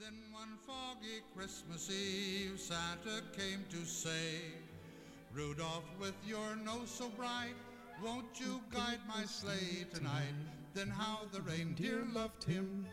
[0.00, 4.42] Then one foggy Christmas Eve, Santa came to say,
[5.34, 7.56] Rudolph, with your nose so bright,
[8.00, 10.36] won't you guide my sleigh tonight?
[10.72, 12.86] Then how the reindeer loved him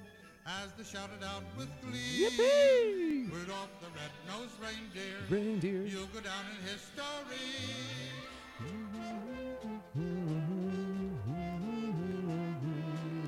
[0.48, 2.28] as they shouted out with glee.
[2.28, 3.32] Yippee!
[3.32, 5.86] Rudolph the red-nosed reindeer, Reindeer.
[5.86, 7.38] you'll go down in history.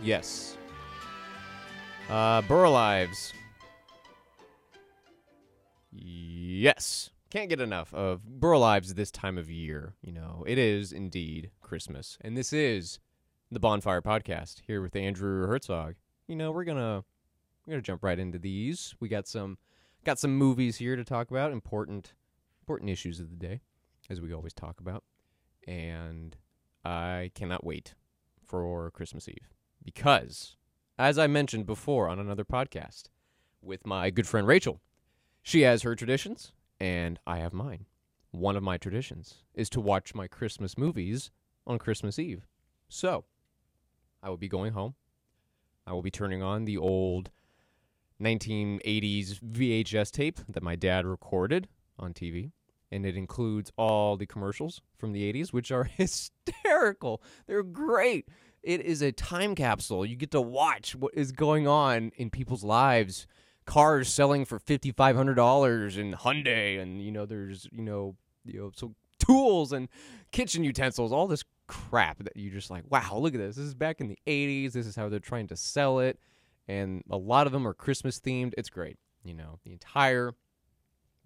[0.02, 0.57] Yes.
[2.09, 3.34] Uh, Burl Ives.
[6.57, 7.11] Yes.
[7.29, 9.93] Can't get enough of Burl Ives this time of year.
[10.02, 12.18] You know, it is indeed Christmas.
[12.21, 12.98] And this is
[13.52, 15.98] the Bonfire Podcast here with Andrew Herzog.
[16.28, 17.04] You know, we're gonna
[17.64, 18.96] we're gonna jump right into these.
[19.00, 19.60] We got some
[20.04, 22.15] got some movies here to talk about, important
[22.64, 23.62] important issues of the day,
[24.10, 25.04] as we always talk about.
[25.68, 26.36] And
[26.84, 27.93] I cannot wait
[28.43, 29.54] for Christmas Eve
[29.86, 30.57] because,
[30.98, 33.09] as I mentioned before on another podcast
[33.62, 34.81] with my good friend Rachel,
[35.44, 37.86] she has her traditions and I have mine.
[38.31, 41.31] One of my traditions is to watch my Christmas movies
[41.66, 42.45] on Christmas Eve.
[42.89, 43.25] So,
[44.22, 44.95] I will be going home.
[45.86, 47.31] I will be turning on the old
[48.22, 52.52] 1980s VHS tape that my dad recorded on TV.
[52.91, 57.22] And it includes all the commercials from the 80s, which are hysterical.
[57.47, 58.30] They're great.
[58.64, 60.06] It is a time capsule.
[60.06, 63.28] You get to watch what is going on in people's lives.
[63.68, 68.16] Cars selling for fifty five hundred dollars in Hyundai, and you know there's you know
[68.44, 69.90] you know so tools and
[70.32, 73.58] kitchen utensils, all this crap that you just like, wow, look at this.
[73.58, 74.72] This is back in the '80s.
[74.72, 76.20] This is how they're trying to sell it,
[76.68, 78.54] and a lot of them are Christmas themed.
[78.58, 78.98] It's great.
[79.24, 80.34] You know, the entire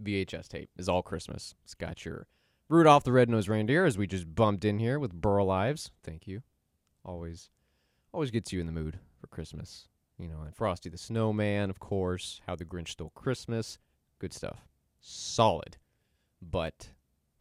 [0.03, 1.55] VHS tape is all Christmas.
[1.63, 2.27] It's got your
[2.69, 5.91] Rudolph the Red-Nosed Reindeer, as we just bumped in here with Burl Ives.
[6.03, 6.41] Thank you.
[7.03, 7.49] Always,
[8.13, 9.87] always gets you in the mood for Christmas.
[10.21, 12.41] You know, and Frosty the Snowman, of course.
[12.45, 13.79] How the Grinch Stole Christmas.
[14.19, 14.67] Good stuff.
[14.99, 15.77] Solid.
[16.39, 16.91] But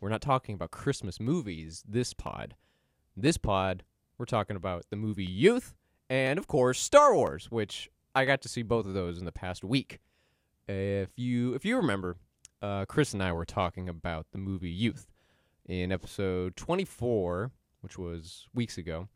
[0.01, 2.55] we're not talking about Christmas movies this pod.
[3.15, 3.83] This pod,
[4.17, 5.75] we're talking about the movie Youth
[6.09, 9.33] and, of course, Star Wars, which I got to see both of those in the
[9.33, 10.01] past week.
[10.67, 12.17] If you if you remember,
[12.63, 15.07] uh, Chris and I were talking about the movie Youth
[15.67, 17.51] in episode 24,
[17.83, 19.09] which was weeks ago,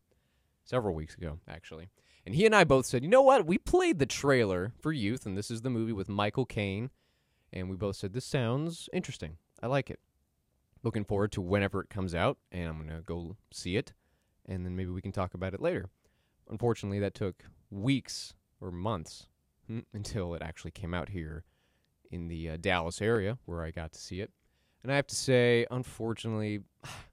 [0.65, 1.89] several weeks ago, actually.
[2.25, 3.45] And he and I both said, you know what?
[3.45, 6.89] We played the trailer for Youth, and this is the movie with Michael Caine.
[7.53, 9.37] And we both said, this sounds interesting.
[9.61, 9.99] I like it.
[10.83, 13.93] Looking forward to whenever it comes out, and I'm going to go see it,
[14.45, 15.89] and then maybe we can talk about it later.
[16.49, 19.27] Unfortunately, that took weeks or months
[19.69, 21.43] mm, until it actually came out here
[22.11, 24.31] in the uh, Dallas area where I got to see it.
[24.83, 26.61] And I have to say, unfortunately,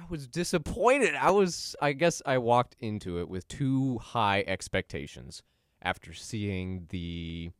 [0.00, 1.14] I was disappointed.
[1.14, 5.42] I was, I guess, I walked into it with too high expectations
[5.82, 7.50] after seeing the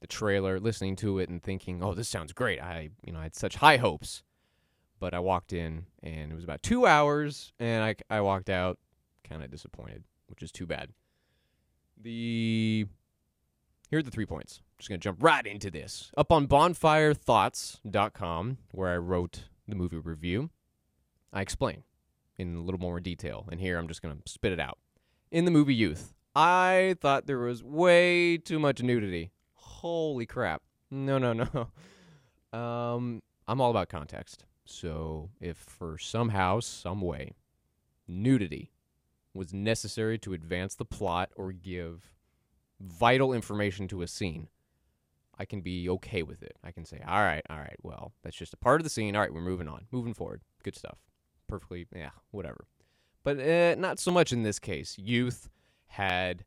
[0.00, 3.24] the trailer, listening to it, and thinking, "Oh, this sounds great." I, you know, I
[3.24, 4.24] had such high hopes,
[4.98, 8.78] but I walked in and it was about two hours, and I, I walked out
[9.22, 10.90] kind of disappointed, which is too bad.
[12.00, 12.86] The
[13.90, 14.60] here are the three points.
[14.60, 16.10] I'm Just gonna jump right into this.
[16.16, 20.50] Up on bonfirethoughts.com, where I wrote the movie review.
[21.32, 21.82] I explain
[22.36, 24.78] in a little more detail, and here I'm just going to spit it out.
[25.30, 29.32] In the movie Youth, I thought there was way too much nudity.
[29.54, 30.62] Holy crap.
[30.90, 31.32] No, no,
[32.52, 32.58] no.
[32.58, 34.44] Um, I'm all about context.
[34.64, 37.32] So, if for somehow, some way,
[38.06, 38.70] nudity
[39.34, 42.14] was necessary to advance the plot or give
[42.78, 44.48] vital information to a scene,
[45.38, 46.56] I can be okay with it.
[46.62, 49.16] I can say, all right, all right, well, that's just a part of the scene.
[49.16, 50.42] All right, we're moving on, moving forward.
[50.62, 50.98] Good stuff
[51.52, 52.64] perfectly, yeah, whatever.
[53.24, 54.96] But uh, not so much in this case.
[54.98, 55.50] Youth
[55.88, 56.46] had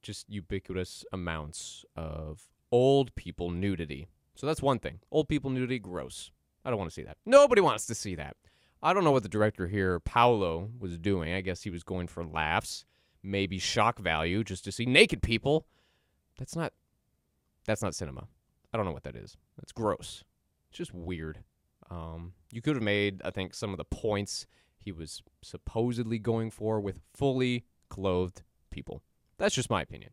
[0.00, 4.06] just ubiquitous amounts of old people nudity.
[4.36, 5.00] So that's one thing.
[5.10, 6.30] Old people nudity, gross.
[6.64, 7.16] I don't want to see that.
[7.26, 8.36] Nobody wants to see that.
[8.80, 11.34] I don't know what the director here, Paolo, was doing.
[11.34, 12.84] I guess he was going for laughs,
[13.24, 15.66] maybe shock value, just to see naked people.
[16.38, 16.72] That's not.
[17.66, 18.28] That's not cinema.
[18.72, 19.36] I don't know what that is.
[19.58, 20.22] That's gross.
[20.70, 21.40] It's just weird.
[21.90, 24.46] Um, you could have made, I think, some of the points
[24.78, 29.02] he was supposedly going for with fully clothed people.
[29.38, 30.12] That's just my opinion.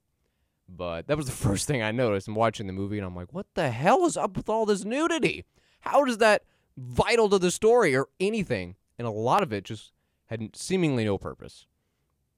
[0.67, 3.33] But that was the first thing I noticed in watching the movie, and I'm like,
[3.33, 5.45] what the hell is up with all this nudity?
[5.81, 6.43] How is that
[6.75, 8.75] vital to the story or anything?
[8.97, 9.93] And a lot of it just
[10.25, 11.65] had seemingly no purpose.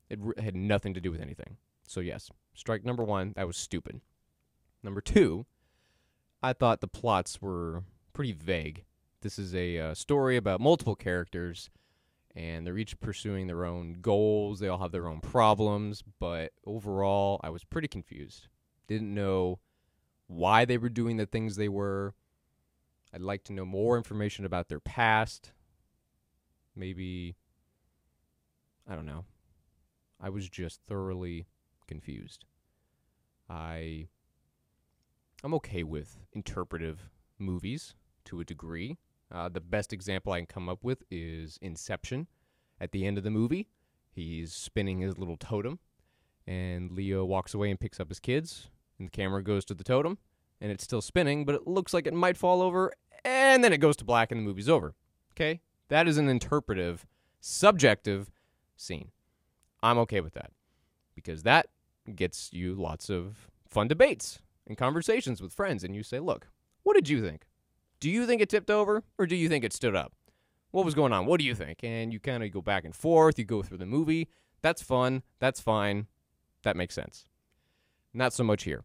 [0.09, 1.57] It had nothing to do with anything.
[1.87, 4.01] So, yes, strike number one, that was stupid.
[4.83, 5.45] Number two,
[6.41, 7.83] I thought the plots were
[8.13, 8.83] pretty vague.
[9.21, 11.69] This is a uh, story about multiple characters,
[12.35, 14.59] and they're each pursuing their own goals.
[14.59, 18.47] They all have their own problems, but overall, I was pretty confused.
[18.87, 19.59] Didn't know
[20.27, 22.13] why they were doing the things they were.
[23.13, 25.51] I'd like to know more information about their past.
[26.75, 27.35] Maybe,
[28.87, 29.25] I don't know.
[30.21, 31.47] I was just thoroughly
[31.87, 32.45] confused.
[33.49, 34.07] I
[35.43, 37.95] I'm okay with interpretive movies
[38.25, 38.97] to a degree.
[39.31, 42.27] Uh, the best example I can come up with is Inception.
[42.81, 43.67] At the end of the movie,
[44.11, 45.79] he's spinning his little totem,
[46.47, 49.83] and Leo walks away and picks up his kids, and the camera goes to the
[49.83, 50.17] totem,
[50.61, 52.91] and it's still spinning, but it looks like it might fall over,
[53.25, 54.95] and then it goes to black, and the movie's over.
[55.33, 55.61] Okay?
[55.89, 57.05] That is an interpretive,
[57.39, 58.31] subjective
[58.77, 59.11] scene.
[59.81, 60.51] I'm okay with that
[61.15, 61.67] because that
[62.15, 65.83] gets you lots of fun debates and conversations with friends.
[65.83, 66.47] And you say, look,
[66.83, 67.45] what did you think?
[67.99, 70.13] Do you think it tipped over or do you think it stood up?
[70.71, 71.25] What was going on?
[71.25, 71.83] What do you think?
[71.83, 73.39] And you kind of go back and forth.
[73.39, 74.29] You go through the movie.
[74.61, 75.23] That's fun.
[75.39, 76.07] That's fine.
[76.63, 77.25] That makes sense.
[78.13, 78.83] Not so much here.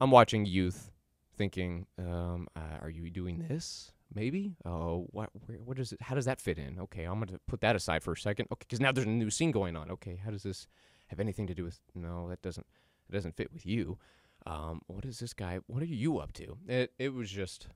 [0.00, 0.90] I'm watching youth
[1.36, 3.92] thinking, um, uh, are you doing this?
[4.14, 4.56] Maybe.
[4.64, 5.30] Oh, what?
[5.46, 6.02] Where, what is it?
[6.02, 6.80] How does that fit in?
[6.80, 8.46] Okay, I'm gonna put that aside for a second.
[8.52, 9.90] Okay, because now there's a new scene going on.
[9.92, 10.66] Okay, how does this
[11.08, 11.78] have anything to do with?
[11.94, 12.66] No, that doesn't.
[13.08, 13.98] It doesn't fit with you.
[14.46, 15.60] Um, what is this guy?
[15.68, 16.58] What are you up to?
[16.66, 17.68] It it was just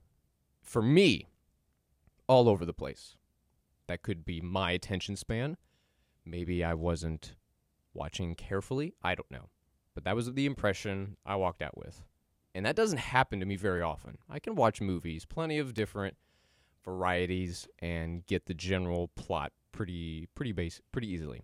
[0.65, 1.27] for me
[2.27, 3.15] all over the place.
[3.87, 5.57] That could be my attention span.
[6.25, 7.35] Maybe I wasn't
[7.93, 8.95] watching carefully.
[9.03, 9.49] I don't know.
[9.93, 12.03] But that was the impression I walked out with.
[12.53, 14.17] And that doesn't happen to me very often.
[14.29, 16.17] I can watch movies, plenty of different
[16.83, 21.41] varieties and get the general plot pretty pretty base pretty easily.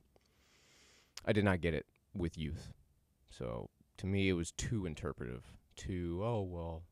[1.26, 2.72] I did not get it with youth.
[3.30, 5.52] So to me it was too interpretive.
[5.76, 6.84] Too oh well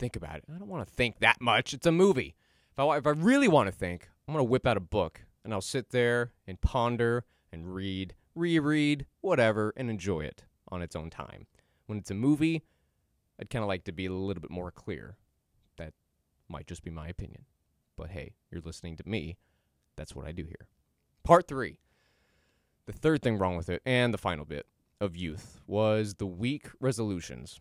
[0.00, 0.44] think about it.
[0.52, 1.74] I don't want to think that much.
[1.74, 2.34] It's a movie.
[2.72, 5.22] If I if I really want to think, I'm going to whip out a book
[5.44, 10.96] and I'll sit there and ponder and read, reread, whatever and enjoy it on its
[10.96, 11.46] own time.
[11.86, 12.62] When it's a movie,
[13.38, 15.16] I'd kind of like to be a little bit more clear.
[15.76, 15.92] That
[16.48, 17.44] might just be my opinion.
[17.96, 19.36] But hey, you're listening to me.
[19.96, 20.68] That's what I do here.
[21.24, 21.78] Part three.
[22.86, 24.66] The third thing wrong with it, and the final bit
[25.00, 27.60] of youth, was the weak resolutions.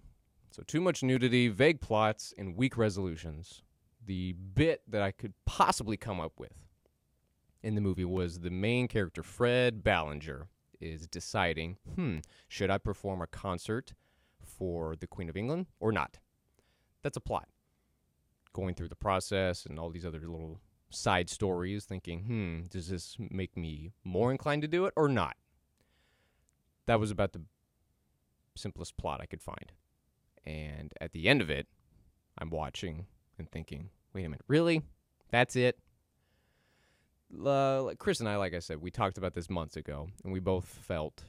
[0.52, 3.62] So, too much nudity, vague plots, and weak resolutions.
[4.06, 6.54] The bit that I could possibly come up with
[7.62, 10.48] in the movie was the main character, Fred Ballinger,
[10.80, 12.18] is deciding, hmm,
[12.48, 13.94] should I perform a concert
[14.42, 16.20] for the Queen of England or not?
[17.04, 17.48] That's a plot.
[18.54, 20.60] Going through the process and all these other little
[20.90, 25.36] side stories, thinking, hmm, does this make me more inclined to do it or not?
[26.88, 27.42] That was about the
[28.56, 29.72] simplest plot I could find.
[30.50, 31.68] And at the end of it,
[32.40, 33.06] I'm watching
[33.38, 34.82] and thinking, wait a minute, really?
[35.30, 35.78] That's it?
[37.46, 40.40] Uh, Chris and I, like I said, we talked about this months ago, and we
[40.40, 41.26] both felt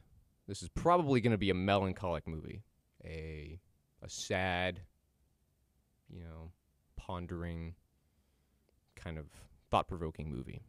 [0.48, 2.62] this is probably going to be a melancholic movie,
[3.04, 3.60] a
[4.02, 4.80] a sad,
[6.08, 6.52] you know,
[6.96, 7.74] pondering,
[8.96, 9.26] kind of
[9.70, 10.62] thought-provoking movie.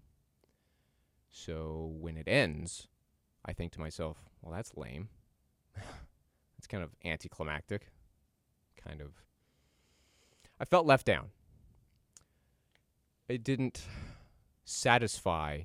[1.29, 2.89] So when it ends,
[3.45, 5.07] I think to myself, well, that's lame.
[6.57, 7.87] it's kind of anticlimactic.
[8.85, 9.23] Kind of.
[10.59, 11.29] I felt left down.
[13.27, 13.85] It didn't
[14.65, 15.61] satisfy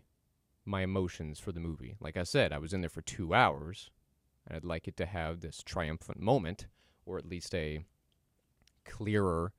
[0.64, 1.96] my emotions for the movie.
[2.00, 3.90] Like I said, I was in there for two hours,
[4.46, 6.66] and I'd like it to have this triumphant moment,
[7.04, 7.84] or at least a
[8.84, 9.52] clearer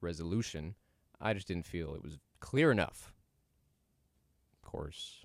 [0.00, 0.74] resolution.
[1.20, 3.12] I just didn't feel it was clear enough.
[4.54, 5.24] Of course,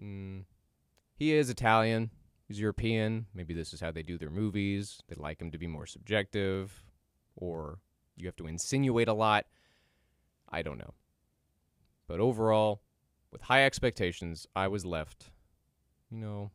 [0.00, 0.44] mm,
[1.14, 2.10] he is Italian.
[2.48, 3.26] He's European.
[3.34, 5.02] Maybe this is how they do their movies.
[5.06, 6.82] They like him to be more subjective,
[7.36, 7.78] or
[8.16, 9.44] you have to insinuate a lot.
[10.48, 10.94] I don't know.
[12.06, 12.80] But overall,
[13.30, 15.30] with high expectations, I was left,
[16.10, 16.50] you know,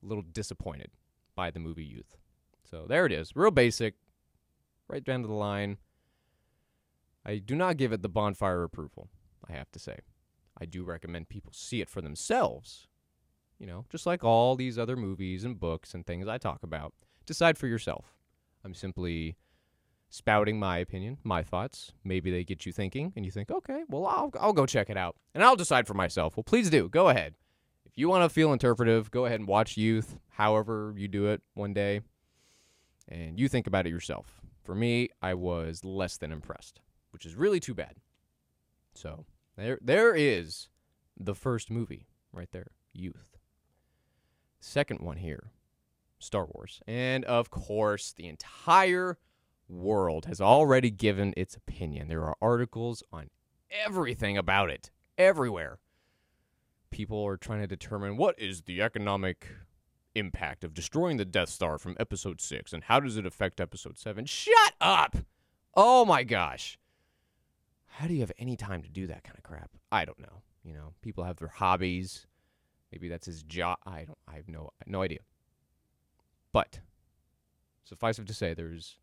[0.00, 0.92] a little disappointed
[1.34, 2.16] by the movie Youth.
[2.70, 3.94] So there it is, real basic,
[4.86, 5.78] right down to the line.
[7.24, 9.08] I do not give it the bonfire approval,
[9.48, 9.98] I have to say.
[10.56, 12.86] I do recommend people see it for themselves.
[13.58, 16.92] You know, just like all these other movies and books and things I talk about.
[17.24, 18.14] Decide for yourself.
[18.64, 19.36] I'm simply
[20.08, 21.92] spouting my opinion, my thoughts.
[22.04, 24.96] Maybe they get you thinking, and you think, okay, well, I'll, I'll go check it
[24.96, 26.36] out, and I'll decide for myself.
[26.36, 26.88] Well, please do.
[26.88, 27.34] Go ahead.
[27.84, 31.42] If you want to feel interpretive, go ahead and watch Youth, however you do it
[31.54, 32.02] one day,
[33.08, 34.40] and you think about it yourself.
[34.64, 37.94] For me, I was less than impressed, which is really too bad.
[38.94, 39.24] So
[39.56, 40.68] there, there is
[41.18, 43.35] the first movie right there, Youth.
[44.60, 45.50] Second one here,
[46.18, 49.18] Star Wars, and of course the entire
[49.68, 52.08] world has already given its opinion.
[52.08, 53.30] There are articles on
[53.70, 55.78] everything about it, everywhere.
[56.90, 59.48] People are trying to determine what is the economic
[60.14, 63.98] impact of destroying the Death Star from Episode Six, and how does it affect Episode
[63.98, 64.24] Seven?
[64.24, 65.16] Shut up!
[65.74, 66.78] Oh my gosh,
[67.86, 69.70] how do you have any time to do that kind of crap?
[69.92, 70.42] I don't know.
[70.64, 72.26] You know, people have their hobbies.
[72.92, 73.78] Maybe that's his job.
[73.86, 74.18] I don't.
[74.28, 75.20] I have no no idea.
[76.52, 76.80] But
[77.84, 78.98] suffice it to say, there's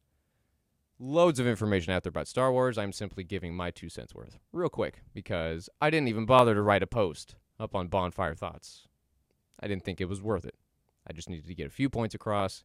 [1.00, 2.78] loads of information out there about Star Wars.
[2.78, 6.62] I'm simply giving my two cents worth, real quick, because I didn't even bother to
[6.62, 8.88] write a post up on Bonfire Thoughts.
[9.60, 10.56] I didn't think it was worth it.
[11.08, 12.64] I just needed to get a few points across,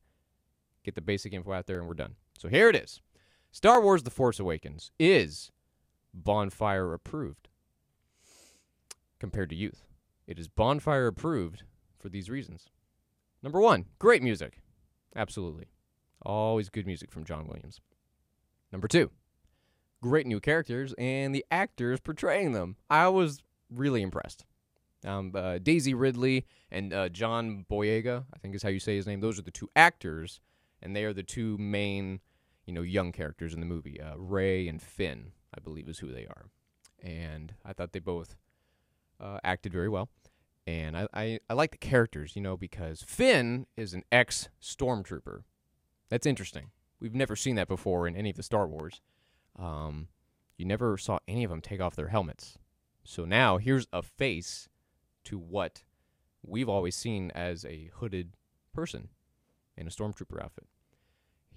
[0.85, 2.15] get the basic info out there, and we're done.
[2.39, 3.01] So here it is
[3.51, 5.51] Star Wars The Force Awakens is
[6.15, 7.49] Bonfire approved
[9.19, 9.88] compared to youth.
[10.29, 11.63] It is Bonfire approved
[11.99, 12.69] for these reasons.
[13.43, 14.61] Number one, great music.
[15.17, 15.69] Absolutely.
[16.21, 17.81] Always good music from John Williams.
[18.71, 19.11] Number two,
[20.03, 22.77] great new characters and the actors portraying them.
[22.91, 24.45] I was really impressed.
[25.03, 29.07] Um, uh, Daisy Ridley and uh, John Boyega, I think is how you say his
[29.07, 29.21] name.
[29.21, 30.41] Those are the two actors,
[30.83, 32.21] and they are the two main,
[32.67, 33.99] you know, young characters in the movie.
[33.99, 36.51] Uh, Rey and Finn, I believe, is who they are.
[37.03, 38.37] And I thought they both
[39.21, 40.09] uh, acted very well.
[40.69, 45.45] And I, I, I like the characters, you know, because Finn is an ex stormtrooper.
[46.11, 46.73] That's interesting.
[47.01, 49.01] We've never seen that before in any of the Star Wars.
[49.59, 50.09] Um,
[50.59, 52.59] you never saw any of them take off their helmets.
[53.03, 54.69] So now here's a face
[55.25, 55.85] to what
[56.43, 58.35] we've always seen as a hooded
[58.75, 59.09] person
[59.75, 60.67] in a stormtrooper outfit.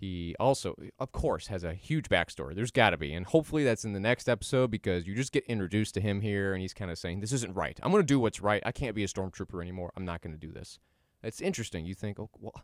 [0.02, 2.56] He also, of course, has a huge backstory.
[2.56, 3.14] There's got to be.
[3.14, 6.54] And hopefully that's in the next episode because you just get introduced to him here
[6.54, 7.80] and he's kind of saying, This isn't right.
[7.84, 8.64] I'm going to do what's right.
[8.66, 9.92] I can't be a stormtrooper anymore.
[9.96, 10.80] I'm not going to do this.
[11.22, 11.86] It's interesting.
[11.86, 12.64] You think, oh, well,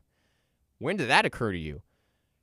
[0.79, 1.83] when did that occur to you?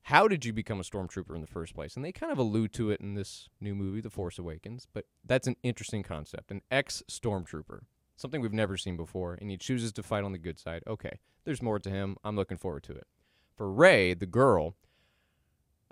[0.02, 1.96] How did you become a stormtrooper in the first place?
[1.96, 5.06] And they kind of allude to it in this new movie, The Force Awakens, but
[5.24, 6.52] that's an interesting concept.
[6.52, 7.80] An ex stormtrooper,
[8.16, 10.84] something we've never seen before, and he chooses to fight on the good side.
[10.86, 12.16] Okay, there's more to him.
[12.22, 13.08] I'm looking forward to it.
[13.56, 14.76] For Rey, the girl,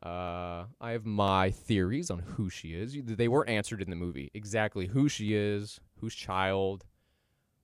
[0.03, 2.97] uh, I have my theories on who she is.
[3.05, 4.31] They weren't answered in the movie.
[4.35, 6.85] Exactly who she is, whose child,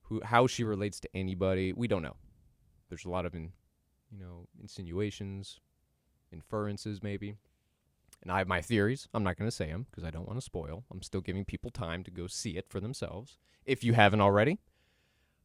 [0.02, 1.73] who how she relates to anybody.
[1.73, 2.17] We don't know.
[2.88, 3.52] There's a lot of in,
[4.11, 5.61] you know, insinuations,
[6.33, 7.35] inferences maybe.
[8.23, 9.09] And I have my theories.
[9.14, 10.85] I'm not going to say them because I don't want to spoil.
[10.90, 14.59] I'm still giving people time to go see it for themselves if you haven't already.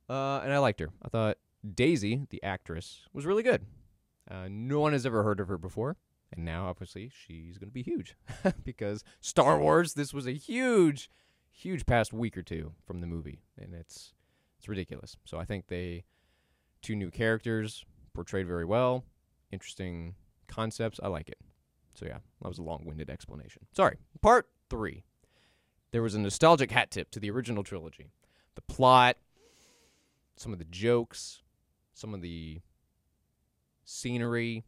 [0.09, 0.89] Uh, and I liked her.
[1.01, 1.37] I thought
[1.75, 3.65] Daisy, the actress, was really good.
[4.29, 5.97] Uh, no one has ever heard of her before.
[6.35, 8.15] And now, obviously, she's going to be huge
[8.63, 9.93] because Star Wars.
[9.93, 11.09] This was a huge,
[11.51, 14.13] huge past week or two from the movie, and it's
[14.57, 15.15] it's ridiculous.
[15.25, 16.05] So I think they
[16.81, 19.03] two new characters portrayed very well,
[19.51, 20.15] interesting
[20.47, 20.99] concepts.
[21.03, 21.37] I like it.
[21.93, 23.67] So yeah, that was a long-winded explanation.
[23.71, 23.97] Sorry.
[24.21, 25.03] Part three.
[25.91, 28.11] There was a nostalgic hat tip to the original trilogy.
[28.55, 29.17] The plot,
[30.35, 31.43] some of the jokes,
[31.93, 32.61] some of the
[33.85, 34.65] scenery,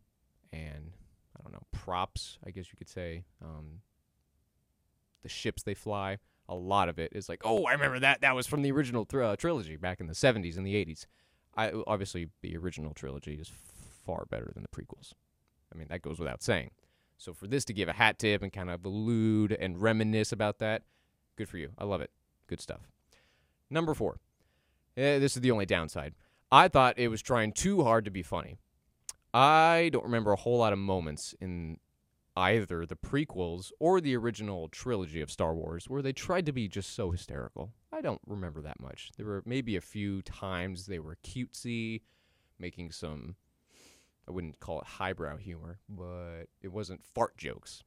[0.51, 0.91] and
[1.37, 3.25] I don't know, props, I guess you could say.
[3.43, 3.81] Um,
[5.23, 6.17] the ships they fly,
[6.47, 8.21] a lot of it is like, oh, I remember that.
[8.21, 11.05] That was from the original th- uh, trilogy back in the 70s and the 80s.
[11.57, 13.51] I obviously the original trilogy is
[14.05, 15.13] far better than the prequels.
[15.73, 16.71] I mean, that goes without saying.
[17.17, 20.59] So for this to give a hat tip and kind of allude and reminisce about
[20.59, 20.83] that,
[21.37, 21.71] good for you.
[21.77, 22.11] I love it.
[22.47, 22.81] Good stuff.
[23.69, 24.19] Number four.
[24.97, 26.13] Eh, this is the only downside.
[26.51, 28.59] I thought it was trying too hard to be funny.
[29.35, 31.77] I don't remember a whole lot of moments in
[32.37, 36.69] either the prequels or the original trilogy of Star Wars where they tried to be
[36.69, 37.73] just so hysterical.
[37.91, 39.11] I don't remember that much.
[39.17, 42.03] There were maybe a few times they were cutesy,
[42.59, 43.35] making some,
[44.25, 47.83] I wouldn't call it highbrow humor, but it wasn't fart jokes.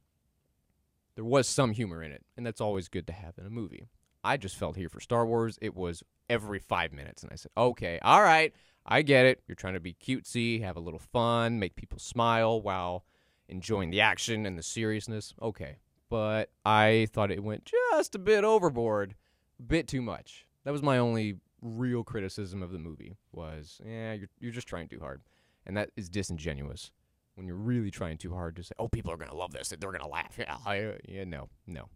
[1.15, 3.89] There was some humor in it, and that's always good to have in a movie.
[4.23, 7.53] I just felt here for Star Wars, it was every five minutes, and I said,
[7.57, 8.53] okay, all right,
[8.89, 9.43] I get it.
[9.47, 13.05] You're trying to be cutesy, have a little fun, make people smile while
[13.49, 15.35] enjoying the action and the seriousness.
[15.43, 15.77] Okay.
[16.09, 19.15] But I thought it went just a bit overboard,
[19.59, 20.47] a bit too much.
[20.65, 24.89] That was my only real criticism of the movie was, yeah, you're, you're just trying
[24.89, 25.21] too hard.
[25.67, 26.91] And that is disingenuous
[27.35, 29.69] when you're really trying too hard to say, oh, people are going to love this.
[29.69, 30.35] They're going to laugh.
[30.39, 31.89] Yeah, I, yeah, no, no.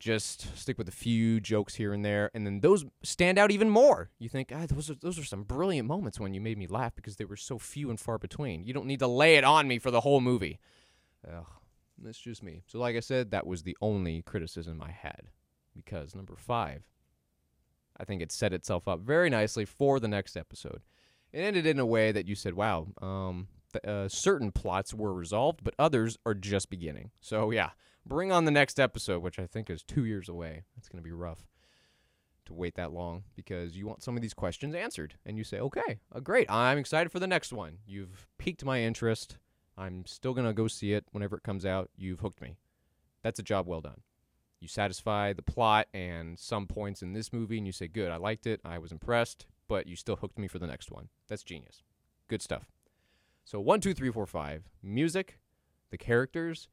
[0.00, 3.70] Just stick with a few jokes here and there, and then those stand out even
[3.70, 4.10] more.
[4.18, 6.94] You think, ah, those are those are some brilliant moments when you made me laugh
[6.94, 8.64] because they were so few and far between.
[8.64, 10.58] You don't need to lay it on me for the whole movie.
[11.26, 11.46] Ugh,
[12.02, 12.64] that's just me.
[12.66, 15.28] So, like I said, that was the only criticism I had.
[15.74, 16.82] Because number five,
[17.96, 20.82] I think it set itself up very nicely for the next episode.
[21.32, 25.14] It ended in a way that you said, "Wow, um, th- uh, certain plots were
[25.14, 27.70] resolved, but others are just beginning." So yeah,
[28.06, 30.64] bring on the next episode, which I think is two years away.
[30.76, 31.46] That's going to be rough.
[32.46, 35.14] to wait that long because you want some of these questions answered.
[35.24, 36.50] And you say, okay, uh, great.
[36.50, 37.78] I'm excited for the next one.
[37.86, 39.38] You've piqued my interest.
[39.76, 41.90] I'm still going to go see it whenever it comes out.
[41.96, 42.56] You've hooked me.
[43.22, 44.02] That's a job well done.
[44.60, 48.16] You satisfy the plot and some points in this movie, and you say, good, I
[48.16, 48.60] liked it.
[48.64, 51.08] I was impressed, but you still hooked me for the next one.
[51.28, 51.82] That's genius.
[52.28, 52.70] Good stuff.
[53.44, 54.64] So, one, two, three, four, five.
[54.82, 55.38] Music,
[55.90, 56.68] the characters,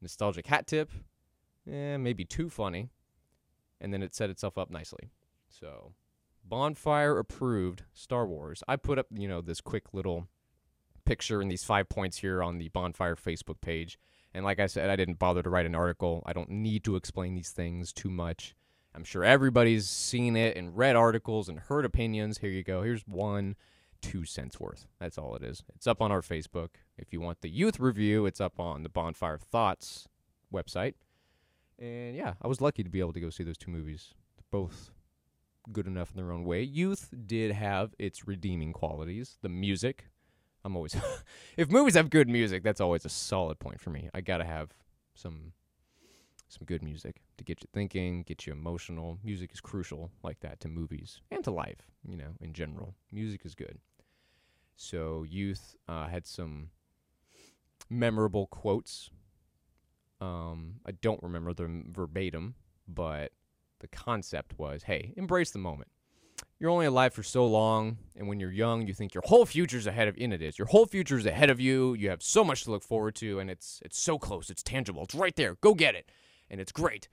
[0.00, 0.90] nostalgic hat tip,
[1.70, 2.90] eh, maybe too funny,
[3.80, 5.10] and then it set itself up nicely.
[5.48, 5.92] So,
[6.44, 8.62] bonfire approved Star Wars.
[8.68, 10.28] I put up, you know, this quick little
[11.04, 13.98] picture and these five points here on the bonfire Facebook page.
[14.34, 16.22] And like I said, I didn't bother to write an article.
[16.26, 18.54] I don't need to explain these things too much.
[18.94, 22.38] I'm sure everybody's seen it and read articles and heard opinions.
[22.38, 22.82] Here you go.
[22.82, 23.56] Here's one,
[24.06, 24.86] two cents worth.
[25.00, 25.64] That's all it is.
[25.74, 26.68] It's up on our Facebook.
[26.96, 30.06] If you want the youth review, it's up on the Bonfire Thoughts
[30.52, 30.94] website.
[31.78, 34.14] And yeah, I was lucky to be able to go see those two movies.
[34.50, 34.90] Both
[35.72, 36.62] good enough in their own way.
[36.62, 39.38] Youth did have its redeeming qualities.
[39.42, 40.06] The music.
[40.64, 40.96] I'm always
[41.56, 44.08] if movies have good music, that's always a solid point for me.
[44.14, 44.70] I got to have
[45.14, 45.52] some
[46.48, 49.18] some good music to get you thinking, get you emotional.
[49.24, 52.94] Music is crucial like that to movies and to life, you know, in general.
[53.10, 53.78] Music is good.
[54.76, 56.70] So Youth uh, had some
[57.88, 59.10] memorable quotes
[60.20, 62.54] um, I don't remember them verbatim,
[62.88, 63.32] but
[63.80, 65.90] the concept was hey, embrace the moment.
[66.58, 69.86] You're only alive for so long, and when you're young, you think your whole future's
[69.86, 70.58] ahead of, and it is.
[70.58, 71.94] Your whole future's ahead of you.
[71.94, 74.48] You have so much to look forward to, and it's it's so close.
[74.48, 75.02] It's tangible.
[75.04, 75.56] It's right there.
[75.60, 76.10] Go get it,
[76.50, 77.08] and it's great.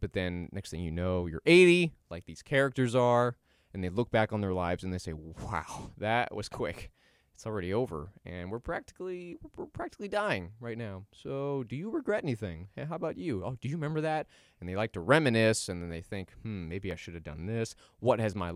[0.00, 3.36] But then next thing you know, you're 80, like these characters are,
[3.72, 6.90] and they look back on their lives and they say, "Wow, that was quick."
[7.36, 11.04] It's already over and we're practically we're practically dying right now.
[11.12, 12.68] So do you regret anything?
[12.74, 13.44] Hey, how about you?
[13.44, 14.26] Oh do you remember that?
[14.58, 17.44] And they like to reminisce and then they think hmm maybe i should have done
[17.44, 17.74] this.
[18.00, 18.52] What has my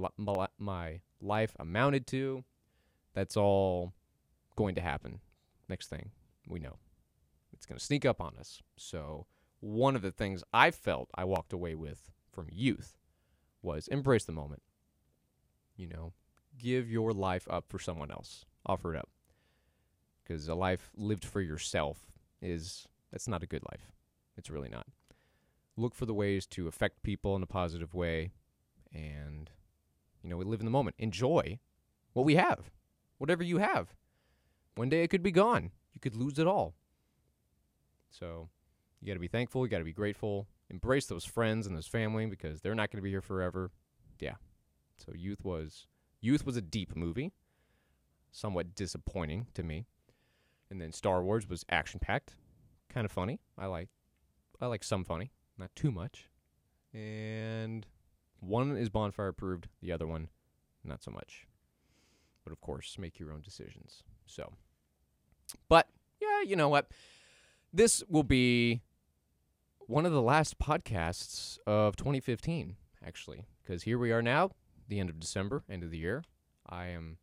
[0.56, 2.42] my life amounted to?
[3.12, 3.92] That's all
[4.56, 5.20] going to happen.
[5.68, 6.12] Next thing
[6.48, 6.78] we know
[7.52, 8.62] it's going to sneak up on us.
[8.78, 9.26] So
[9.60, 12.96] one of the things i felt i walked away with from youth
[13.60, 14.62] was embrace the moment.
[15.76, 16.12] You know
[16.56, 19.08] give your life up for someone else offer it up.
[20.22, 21.98] Because a life lived for yourself
[22.40, 23.92] is that's not a good life.
[24.36, 24.86] It's really not.
[25.76, 28.32] Look for the ways to affect people in a positive way
[28.92, 29.50] and
[30.22, 30.96] you know, we live in the moment.
[30.98, 31.58] Enjoy
[32.12, 32.70] what we have.
[33.18, 33.94] Whatever you have.
[34.74, 35.70] One day it could be gone.
[35.94, 36.74] You could lose it all.
[38.10, 38.48] So,
[39.00, 40.46] you got to be thankful, you got to be grateful.
[40.68, 43.70] Embrace those friends and those family because they're not going to be here forever.
[44.18, 44.34] Yeah.
[44.96, 45.86] So Youth was
[46.20, 47.32] Youth was a deep movie
[48.32, 49.86] somewhat disappointing to me.
[50.70, 52.36] And then Star Wars was action packed,
[52.88, 53.40] kind of funny.
[53.58, 53.88] I like
[54.60, 56.28] I like some funny, not too much.
[56.92, 57.86] And
[58.40, 60.28] one is bonfire approved, the other one
[60.84, 61.46] not so much.
[62.44, 64.02] But of course, make your own decisions.
[64.26, 64.52] So,
[65.68, 65.88] but
[66.20, 66.88] yeah, you know what?
[67.72, 68.80] This will be
[69.80, 74.50] one of the last podcasts of 2015, actually, because here we are now,
[74.88, 76.24] the end of December, end of the year.
[76.68, 77.18] I am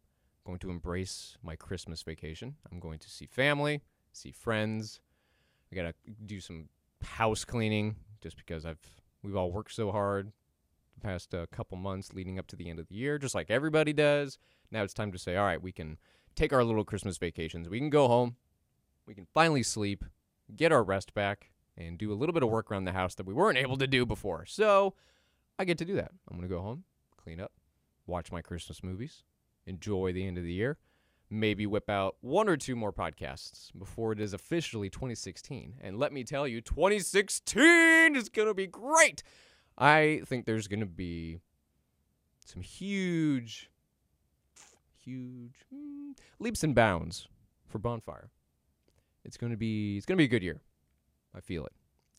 [0.47, 2.55] going to embrace my Christmas vacation.
[2.71, 3.81] I'm going to see family,
[4.13, 5.01] see friends.
[5.71, 5.93] I got to
[6.25, 6.69] do some
[7.03, 8.79] house cleaning just because I've
[9.21, 10.31] we've all worked so hard
[10.95, 13.51] the past uh, couple months leading up to the end of the year, just like
[13.51, 14.39] everybody does.
[14.71, 15.97] Now it's time to say, all right, we can
[16.35, 17.67] take our little Christmas vacations.
[17.67, 18.37] We can go home.
[19.05, 20.05] We can finally sleep,
[20.55, 23.25] get our rest back, and do a little bit of work around the house that
[23.25, 24.45] we weren't able to do before.
[24.45, 24.95] So
[25.59, 26.11] I get to do that.
[26.29, 26.85] I'm going to go home,
[27.21, 27.51] clean up,
[28.05, 29.23] watch my Christmas movies,
[29.67, 30.77] enjoy the end of the year.
[31.29, 35.75] Maybe whip out one or two more podcasts before it is officially 2016.
[35.81, 39.23] And let me tell you, 2016 is going to be great.
[39.77, 41.41] I think there's going to be
[42.45, 43.69] some huge,
[44.97, 47.27] huge mm, leaps and bounds
[47.67, 48.31] for Bonfire.
[49.25, 50.61] It's going to be it's going to be a good year.
[51.35, 51.73] I feel it.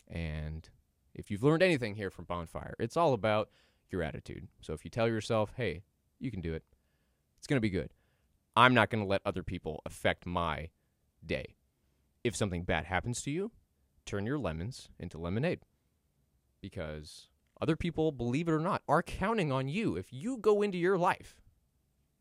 [0.07, 0.69] And
[1.15, 3.49] if you've learned anything here from Bonfire, it's all about
[3.91, 4.49] your attitude.
[4.61, 5.83] So if you tell yourself, "Hey,
[6.21, 6.63] you can do it,"
[7.49, 7.91] going to be good.
[8.55, 10.71] I'm not going to let other people affect my
[11.25, 11.57] day.
[12.23, 13.51] If something bad happens to you,
[14.05, 15.61] turn your lemons into lemonade.
[16.61, 17.29] Because
[17.61, 19.97] other people, believe it or not, are counting on you.
[19.97, 21.41] If you go into your life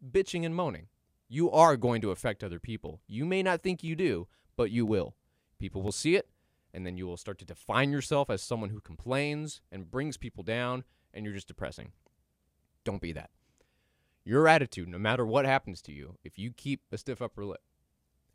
[0.08, 0.88] bitching and moaning,
[1.28, 3.02] you are going to affect other people.
[3.08, 5.16] You may not think you do, but you will.
[5.60, 6.30] People will see it,
[6.74, 10.44] and then you will start to define yourself as someone who complains and brings people
[10.44, 11.92] down, and you're just depressing.
[12.86, 13.32] Don't be that
[14.28, 17.62] your attitude, no matter what happens to you, if you keep a stiff upper lip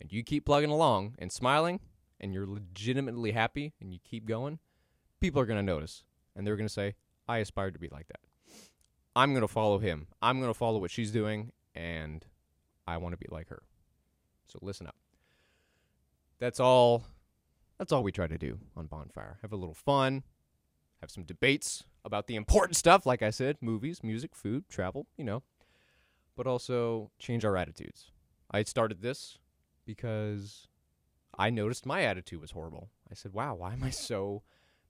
[0.01, 1.81] and you keep plugging along and smiling
[2.19, 4.59] and you're legitimately happy and you keep going,
[5.21, 6.95] people are going to notice and they're going to say,
[7.29, 8.21] I aspire to be like that.
[9.15, 10.07] I'm going to follow him.
[10.23, 12.25] I'm going to follow what she's doing, and
[12.87, 13.63] I want to be like her.
[14.49, 14.97] So listen up.
[16.39, 17.05] That's all.
[17.79, 19.39] That's all we try to do on Bonfire.
[19.43, 20.23] Have a little fun,
[21.01, 25.25] have some debates about the important stuff, like I said movies, music, food, travel, you
[25.25, 25.43] know,
[26.37, 28.11] but also change our attitudes.
[28.51, 29.39] I started this
[29.85, 30.69] because
[31.37, 32.91] I noticed my attitude was horrible.
[33.11, 34.43] I said, wow, why am I so,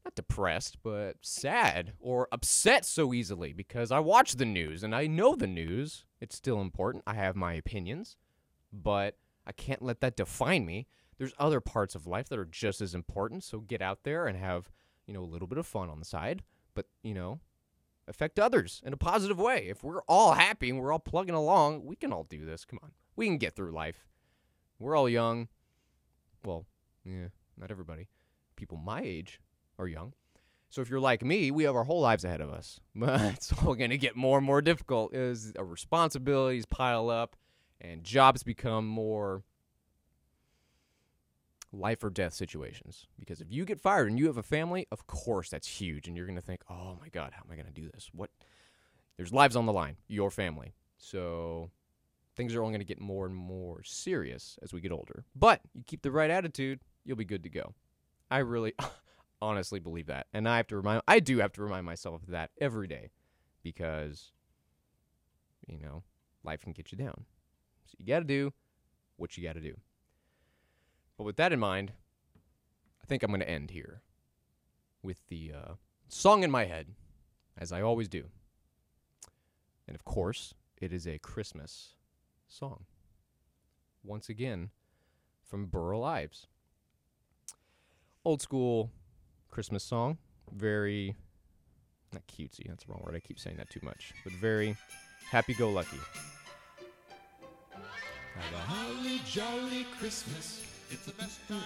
[0.05, 3.52] not depressed, but sad or upset so easily?
[3.52, 6.05] Because I watch the news and I know the news.
[6.20, 7.05] It's still important.
[7.07, 8.16] I have my opinions,
[8.72, 10.87] but I can't let that define me.
[11.18, 13.44] There's other parts of life that are just as important.
[13.44, 14.70] So get out there and have,
[15.07, 16.42] you know, a little bit of fun on the side,
[16.74, 17.40] but, you know,
[18.09, 19.67] affect others in a positive way.
[19.69, 22.65] If we're all happy and we're all plugging along, we can all do this.
[22.65, 22.93] Come on.
[23.17, 24.07] We can get through life.
[24.79, 25.49] We're all young.
[26.45, 26.67] Well,
[27.05, 28.09] yeah, not everybody.
[28.57, 29.41] People my age
[29.79, 30.15] are young.
[30.71, 32.81] So if you're like me, we have our whole lives ahead of us.
[32.95, 37.37] But it's all going to get more and more difficult as our responsibilities pile up
[37.81, 39.43] and jobs become more
[41.72, 43.06] life or death situations.
[43.18, 46.06] Because if you get fired and you have a family, of course that's huge.
[46.06, 48.11] And you're going to think, oh my God, how am I going to do this?
[48.12, 48.30] What?
[49.16, 50.74] There's lives on the line, your family.
[50.98, 51.70] So
[52.37, 55.24] things are only going to get more and more serious as we get older.
[55.35, 57.74] But you keep the right attitude, you'll be good to go.
[58.30, 58.74] I really
[59.42, 60.26] honestly believe that.
[60.32, 63.11] And I have to remind I do have to remind myself of that every day
[63.62, 64.32] because
[65.66, 66.02] you know,
[66.44, 67.24] life can get you down.
[67.87, 68.52] So you got to do
[69.16, 69.74] what you got to do.
[71.16, 71.92] But with that in mind,
[73.03, 74.03] I think I'm going to end here
[75.03, 75.72] with the uh,
[76.09, 76.88] song in my head,
[77.59, 78.25] as I always do.
[79.87, 81.94] And of course, it is a Christmas
[82.48, 82.85] song.
[84.05, 84.70] Once again,
[85.53, 86.46] from Burl Ives.
[88.25, 88.90] Old school
[89.51, 90.18] Christmas song.
[90.51, 91.14] Very,
[92.12, 93.14] not cutesy, that's the wrong word.
[93.14, 94.14] I keep saying that too much.
[94.25, 94.77] But very
[95.31, 95.98] happy go lucky.
[97.70, 100.71] Have a holly jolly Christmas.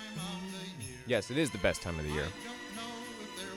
[1.09, 2.27] Yes, it is the best time of the year.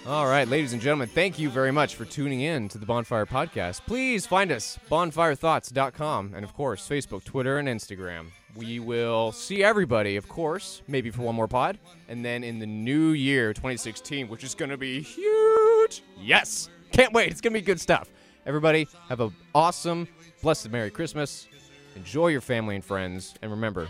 [0.06, 3.26] All right, ladies and gentlemen, thank you very much for tuning in to the Bonfire
[3.26, 3.82] Podcast.
[3.86, 8.28] Please find us, bonfirethoughts.com, and of course, Facebook, Twitter, and Instagram.
[8.56, 12.66] We will see everybody, of course, maybe for one more pod, and then in the
[12.66, 16.02] new year, 2016, which is going to be huge.
[16.20, 17.32] Yes, can't wait.
[17.32, 18.10] It's going to be good stuff.
[18.46, 20.08] Everybody, have an awesome,
[20.42, 21.48] blessed Merry Christmas.
[21.96, 23.90] Enjoy your family and friends, and remember,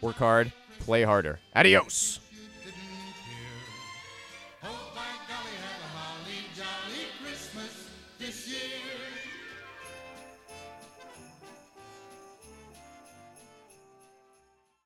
[0.00, 1.38] work hard, play harder.
[1.54, 2.20] Adios.